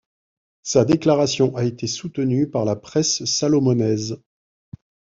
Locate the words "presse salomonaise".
2.75-4.19